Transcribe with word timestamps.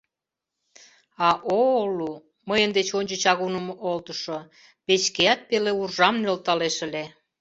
А 1.27 1.29
Оолу, 1.57 2.11
мыйын 2.49 2.71
деч 2.77 2.87
ончыч 2.97 3.23
агуным 3.31 3.67
олтышо, 3.89 4.37
печкеат 4.85 5.39
пеле 5.49 5.71
уржам 5.81 6.15
нӧлталеш 6.23 6.77
ыле. 6.87 7.03